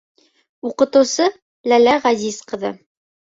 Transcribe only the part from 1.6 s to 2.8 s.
Ләлә Ғәзиз ҡыҙы: